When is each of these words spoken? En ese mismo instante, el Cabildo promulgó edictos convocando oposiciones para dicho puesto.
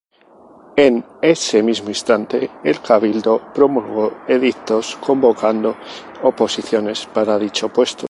En 0.77 1.05
ese 1.21 1.61
mismo 1.61 1.89
instante, 1.89 2.49
el 2.63 2.81
Cabildo 2.81 3.39
promulgó 3.53 4.21
edictos 4.27 4.95
convocando 4.95 5.77
oposiciones 6.23 7.05
para 7.05 7.37
dicho 7.37 7.69
puesto. 7.69 7.99